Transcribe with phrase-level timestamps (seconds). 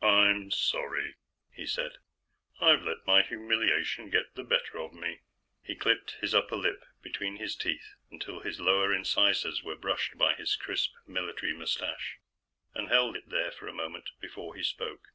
[0.00, 1.16] "I'm sorry,"
[1.52, 1.98] he said.
[2.58, 5.20] "I've let my humiliation get the better of me."
[5.62, 10.32] He clipped his upper lip between his teeth until his lower incisors were brushed by
[10.36, 12.18] his crisp, military mustache,
[12.74, 15.08] and held it there for a moment before he spoke.